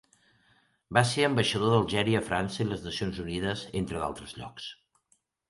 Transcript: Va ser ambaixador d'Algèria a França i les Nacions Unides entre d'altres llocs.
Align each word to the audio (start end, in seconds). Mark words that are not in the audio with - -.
Va 0.97 1.03
ser 1.09 1.25
ambaixador 1.27 1.73
d'Algèria 1.73 2.21
a 2.21 2.25
França 2.31 2.59
i 2.65 2.67
les 2.71 2.81
Nacions 2.87 3.21
Unides 3.27 3.63
entre 3.83 4.03
d'altres 4.07 4.35
llocs. 4.41 4.69